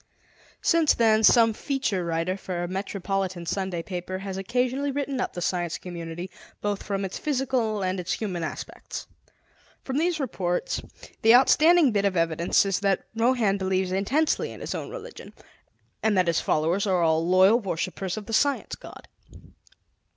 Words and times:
Since 0.63 0.95
then, 0.95 1.23
some 1.23 1.53
feature 1.53 2.03
writer 2.03 2.35
for 2.35 2.63
a 2.63 2.67
metropolitan 2.67 3.45
Sunday 3.45 3.83
paper 3.83 4.17
has 4.17 4.35
occasionally 4.35 4.89
written 4.89 5.21
up 5.21 5.33
the 5.33 5.43
Science 5.43 5.77
Community, 5.77 6.31
both 6.59 6.81
from 6.81 7.05
its 7.05 7.19
physical 7.19 7.83
and 7.83 7.99
its 7.99 8.13
human 8.13 8.41
aspects. 8.43 9.05
From 9.83 9.99
these 9.99 10.19
reports, 10.19 10.81
the 11.21 11.35
outstanding 11.35 11.91
bit 11.91 12.05
of 12.05 12.17
evidence 12.17 12.65
is 12.65 12.79
that 12.79 13.05
Rohan 13.15 13.59
believes 13.59 13.91
intensely 13.91 14.51
in 14.51 14.59
his 14.61 14.73
own 14.73 14.89
religion, 14.89 15.35
and 16.01 16.17
that 16.17 16.25
his 16.25 16.41
followers 16.41 16.87
are 16.87 17.03
all 17.03 17.23
loyal 17.23 17.59
worshippers 17.59 18.17
of 18.17 18.25
the 18.25 18.33
Science 18.33 18.73
God. 18.73 19.07